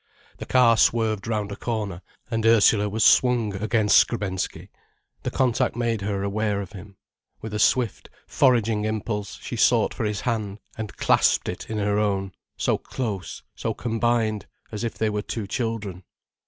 [0.37, 2.01] The car swerved round a corner,
[2.31, 4.69] and Ursula was swung against Skrebensky.
[5.21, 6.95] The contact made her aware of him.
[7.39, 11.99] With a swift, foraging impulse she sought for his hand and clasped it in her
[11.99, 16.03] own, so close, so combined, as if they were two children.